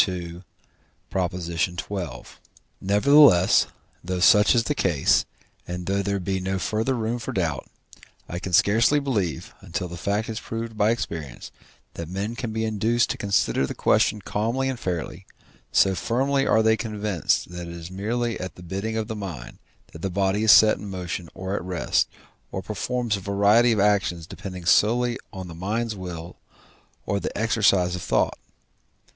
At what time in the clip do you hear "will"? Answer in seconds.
25.95-26.37